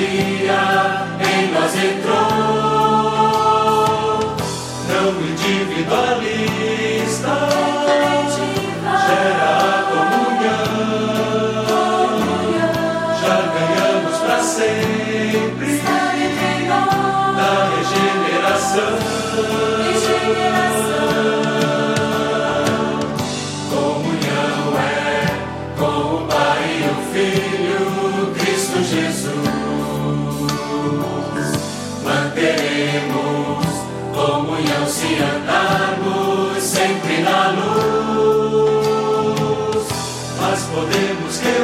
Messiah. 0.00 1.09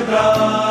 Brahma. 0.06 0.66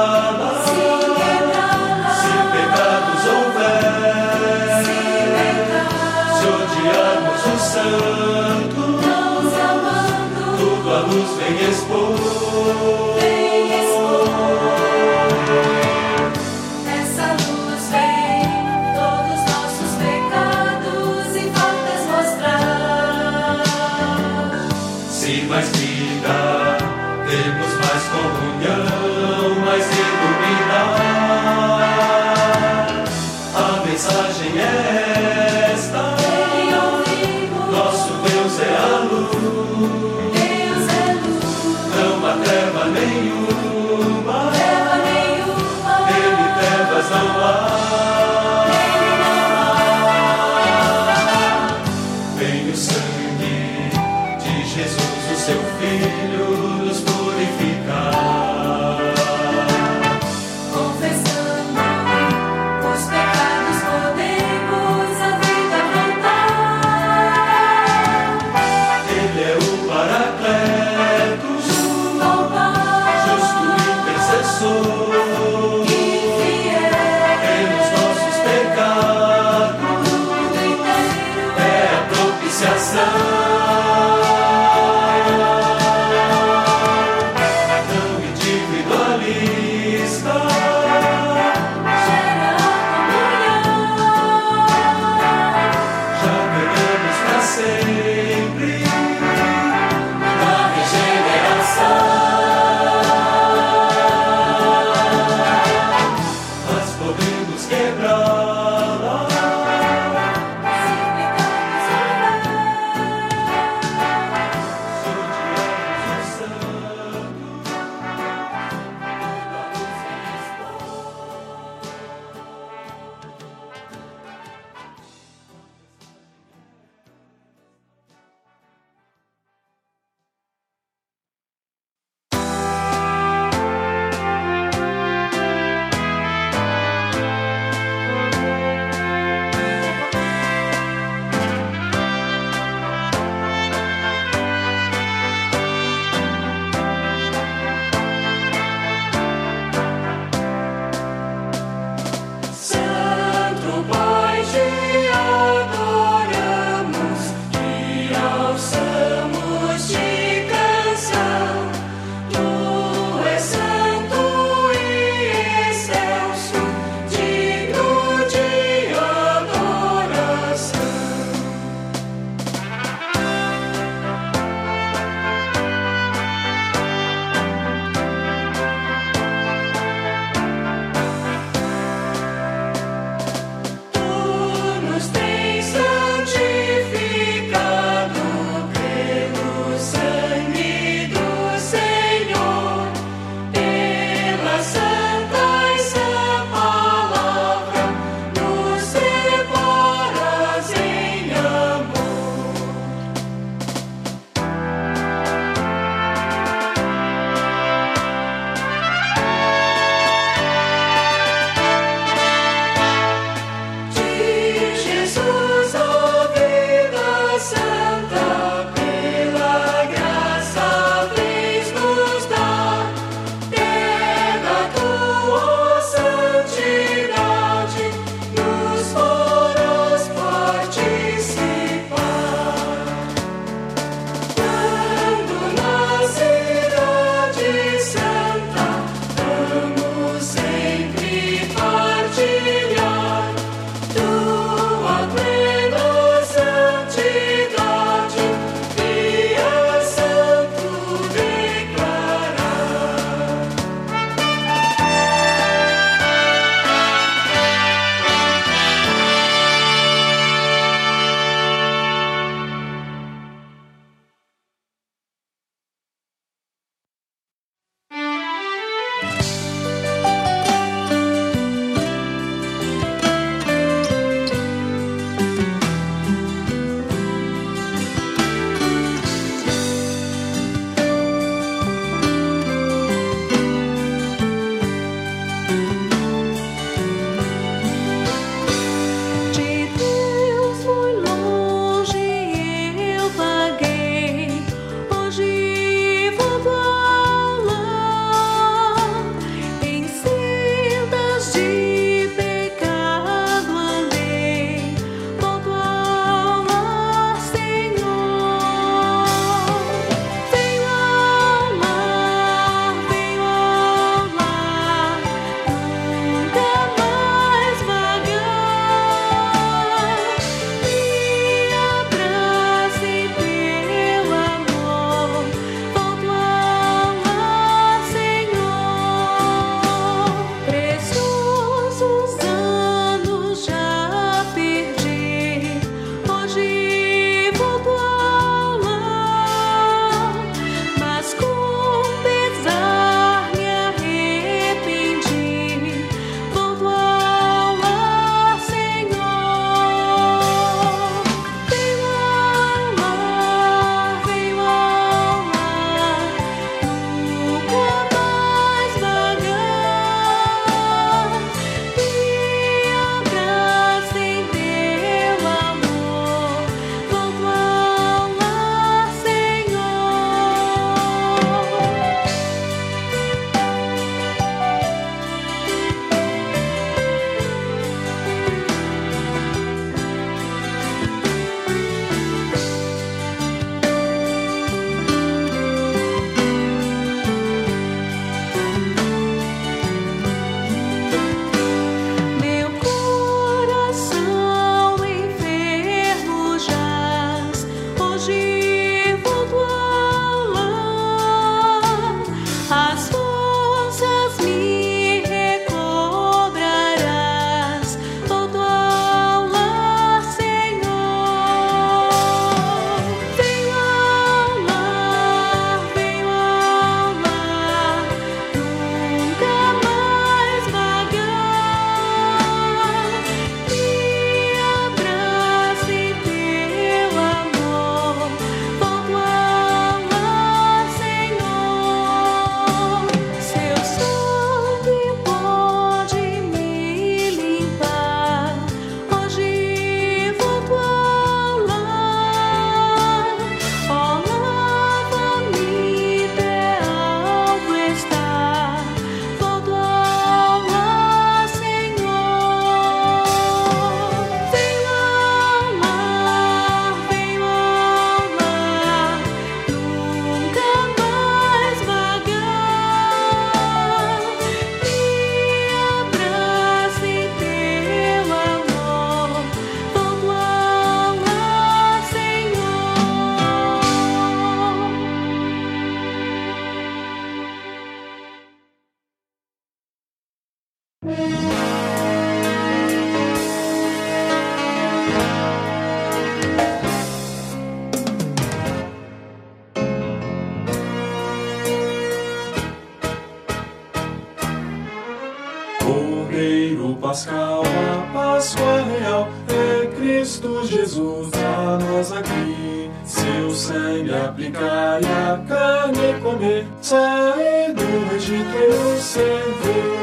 Jesus 501.05 501.13
a 501.13 501.59
nós 501.59 501.91
aqui. 501.91 502.71
Seu 502.83 503.31
sangue 503.31 503.93
aplicar 503.93 504.79
e 504.81 504.85
a 504.85 505.17
carne 505.27 505.99
comer, 506.01 506.45
sair 506.61 507.53
do 507.53 507.95
Egito 507.95 508.35
e 508.35 508.47
o 508.47 508.81
servir. 508.81 509.75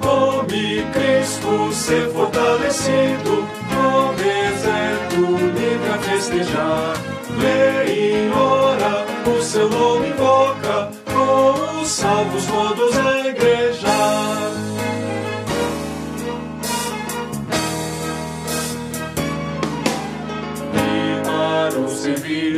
Come 0.00 0.84
Cristo 0.92 1.72
ser 1.72 2.08
fortalecido, 2.10 3.48
no 3.70 4.12
deserto 4.14 5.16
livre 5.16 5.90
a 5.94 5.98
festejar. 5.98 6.94
Lê 7.38 8.26
e 8.26 8.30
ora, 8.30 9.06
o 9.30 9.42
seu 9.42 9.68
nome 9.70 10.08
invoca, 10.08 10.90
com 11.06 11.80
os 11.80 11.88
salvos 11.88 12.44
todos 12.46 12.96
a 12.98 13.28
igreja. 13.28 13.91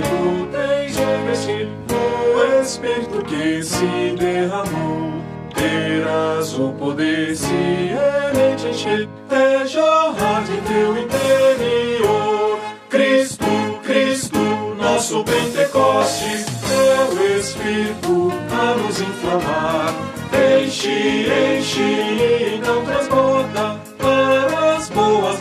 Tu 0.03 0.47
tens 0.51 0.97
de 0.97 1.29
vestir 1.29 1.69
o 1.91 2.61
Espírito 2.63 3.25
que 3.25 3.63
se 3.63 4.17
derramou. 4.19 5.13
Terás 5.55 6.59
o 6.59 6.73
poder 6.73 7.37
se 7.37 7.47
ele 7.55 8.57
te 8.57 8.69
encher, 8.69 9.09
é 9.31 9.67
jorrar 9.67 10.43
de 10.45 10.57
teu 10.63 10.97
interior. 10.99 12.59
Cristo, 12.89 13.45
Cristo, 13.83 14.39
nosso 14.79 15.25
Pentecostes, 15.25 16.47
é 16.71 17.15
o 17.15 17.39
Espírito 17.39 18.33
a 18.51 18.77
nos 18.77 19.01
inflamar. 19.01 19.95
Enche, 20.65 21.27
enche 21.59 21.81
e 21.81 22.63
não 22.65 22.85
transborda, 22.85 23.81
para 23.99 24.77
as 24.77 24.89
boas 24.91 25.34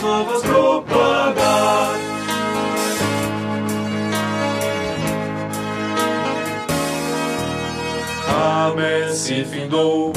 Messe 9.13 9.46
findou, 9.46 10.10
o 10.10 10.13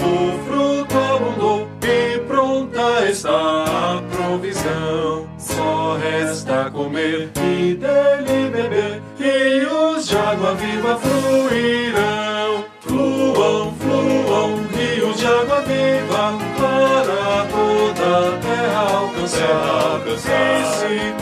fruto 0.47 0.97
abundou 0.97 1.69
e 1.83 2.19
pronta 2.21 3.05
está 3.05 3.65
a 3.99 4.03
provisão. 4.11 5.29
Só 5.37 5.99
resta 5.99 6.71
comer 6.71 7.31
e 7.37 7.75
dele 7.75 8.49
beber, 8.51 9.03
e 9.21 9.67
os 9.67 10.09
de 10.09 10.17
água 10.17 10.55
viva 10.55 10.97
fluirão. 10.97 12.65
Fluam, 12.81 13.75
fluam, 13.75 14.67
rios 14.75 15.19
de 15.19 15.27
água 15.27 15.61
viva, 15.61 16.33
para 16.57 17.45
toda 17.53 18.29
a 18.29 18.39
terra 18.39 18.97
alcançar. 18.97 20.01
Se 20.17 21.13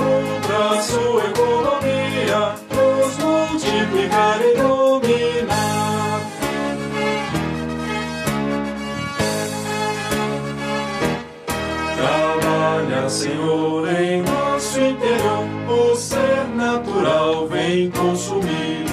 Senhor, 13.09 13.89
em 13.89 14.23
nosso 14.23 14.81
interior. 14.81 15.47
O 15.69 15.95
ser 15.95 16.49
natural 16.55 17.47
vem 17.47 17.91
consumir. 17.91 18.85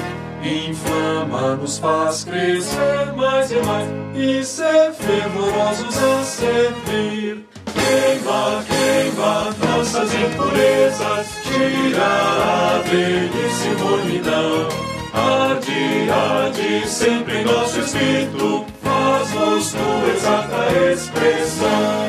Inflama, 0.43 1.55
nos 1.55 1.77
faz 1.77 2.23
crescer 2.23 3.13
mais 3.15 3.51
e 3.51 3.61
mais. 3.61 3.87
E 4.15 4.43
ser 4.43 4.91
fervorosos 4.93 5.97
a 5.97 6.23
servir. 6.23 7.45
Queima, 7.73 8.63
queima 8.67 9.55
nossas 9.67 10.13
impurezas. 10.13 11.27
Tira 11.43 12.05
a 12.05 12.81
velhice 12.83 13.69
mornidão. 13.79 14.67
Arde, 15.13 16.09
arde 16.09 16.87
sempre 16.87 17.39
em 17.39 17.45
nosso 17.45 17.79
espírito. 17.79 18.65
Faz-nos 18.81 19.71
tua 19.73 20.13
exata 20.13 20.91
expressão. 20.91 22.00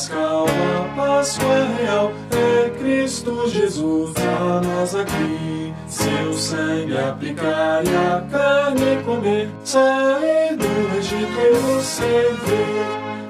Pascal, 0.00 0.46
a 0.46 0.96
Páscoa 0.96 1.66
real, 1.78 2.12
é 2.30 2.70
Cristo 2.70 3.46
Jesus 3.50 4.14
a 4.16 4.62
nós 4.62 4.94
aqui. 4.94 5.74
Seu 5.86 6.32
sangue 6.32 6.96
aplicar 6.96 7.82
e 7.84 7.94
a 7.94 8.24
carne 8.30 9.02
comer, 9.04 9.50
sair 9.62 10.56
do 10.56 10.96
Egito 10.96 11.38
e 11.38 11.76
o 11.76 11.82
servir. 11.82 12.86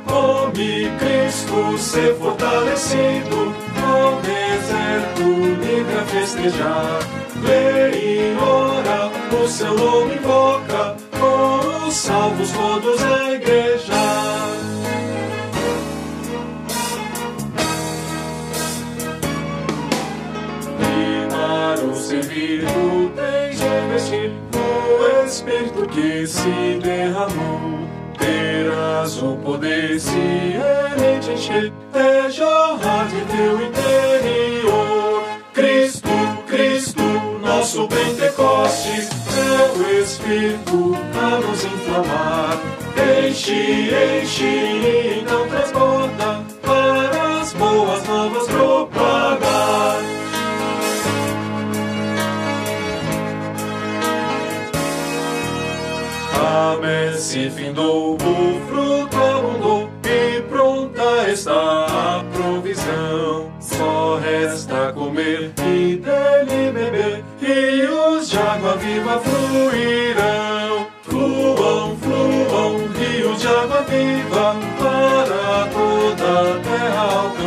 Come 0.06 0.92
Cristo 1.00 1.76
ser 1.76 2.14
fortalecido, 2.14 3.52
no 3.74 4.20
deserto 4.22 5.24
livre 5.60 5.98
a 5.98 6.04
festejar. 6.04 7.00
Lê 7.42 7.90
e 7.98 8.36
ora, 8.38 9.10
o 9.42 9.48
seu 9.48 9.74
nome 9.76 10.14
invoca, 10.14 10.96
com 11.18 11.88
os 11.88 11.94
salvos 11.96 12.52
todos 12.52 12.79
o 25.50 25.52
Espírito 25.52 25.86
que 25.88 26.26
se 26.26 26.78
derramou. 26.80 27.80
Terás 28.18 29.20
o 29.22 29.36
poder 29.36 29.98
se 29.98 30.16
ele 30.16 31.18
te 31.20 31.32
encher, 31.32 31.72
é 31.92 32.30
jorrar 32.30 33.08
de 33.08 33.20
teu 33.36 33.60
interior. 33.66 35.24
Cristo, 35.52 36.08
Cristo, 36.46 37.02
nosso 37.42 37.88
Pentecostes, 37.88 39.08
o 39.76 40.00
Espírito 40.00 40.96
a 41.20 41.40
nos 41.40 41.64
inflamar. 41.64 42.58
Enche, 43.26 43.90
enche 44.22 44.44
e 44.44 45.24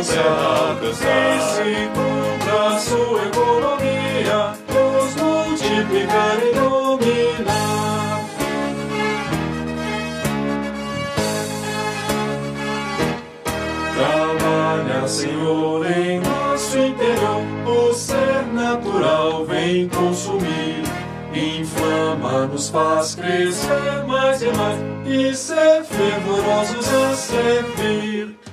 terra 0.04 0.70
alcançar. 0.70 1.36
E 1.36 1.40
se 1.40 1.88
cumpra 1.94 2.78
sua 2.78 3.22
economia, 3.26 4.54
nos 4.68 5.16
multiplicar 5.16 6.38
e 6.42 6.54
dominar. 6.54 8.24
Trabalha, 13.96 15.08
Senhor, 15.08 15.86
em 15.86 16.20
nosso 16.20 16.78
interior. 16.78 17.42
O 17.66 17.94
ser 17.94 18.46
natural 18.52 19.44
vem 19.46 19.88
consumir. 19.88 20.82
Inflama, 21.32 22.46
nos 22.46 22.68
faz 22.68 23.14
crescer 23.16 24.04
mais 24.06 24.40
e 24.42 24.52
mais. 24.52 24.78
E 25.06 25.34
ser 25.34 25.84
fervorosos 25.84 26.94
a 26.94 27.14
servir. 27.14 28.43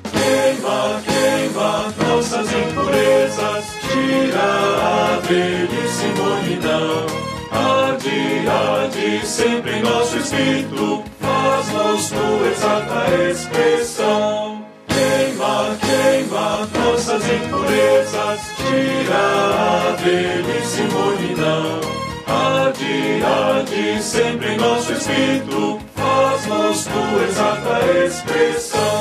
Queima, 0.61 1.01
queima 1.01 1.91
nossas 2.07 2.47
impurezas. 2.53 3.65
Tira 3.81 4.43
a 4.77 5.19
e 5.27 6.21
mornidão. 6.21 7.05
Arde, 7.51 8.47
arde 8.47 9.25
sempre 9.25 9.77
em 9.77 9.81
nosso 9.81 10.17
espírito. 10.17 11.03
Faz-nos 11.19 12.09
tua 12.09 12.47
exata 12.47 13.31
expressão. 13.31 14.63
Queima, 14.87 15.77
queima 15.81 16.69
nossas 16.79 17.23
impurezas, 17.23 18.41
tira 18.57 19.17
a 19.17 19.95
e 19.97 20.93
mornidão. 20.93 21.81
Arde, 22.27 23.23
arde 23.25 24.03
sempre 24.03 24.49
em 24.49 24.57
nosso 24.57 24.93
espírito, 24.93 25.79
faz-nos 25.95 26.85
tua 26.85 27.23
exata 27.23 28.05
expressão. 28.05 29.00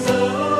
Jesus. 0.00 0.59